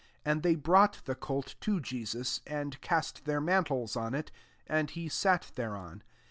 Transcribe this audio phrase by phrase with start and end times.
[0.23, 4.31] 7 And they brought the colt to Jesus» and cast their mantles on it:
[4.65, 6.01] and he sat thereon.